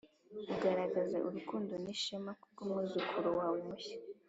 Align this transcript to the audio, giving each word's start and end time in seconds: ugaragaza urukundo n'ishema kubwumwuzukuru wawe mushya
ugaragaza 0.53 1.17
urukundo 1.27 1.73
n'ishema 1.83 2.31
kubwumwuzukuru 2.41 3.29
wawe 3.39 3.57
mushya 3.67 3.97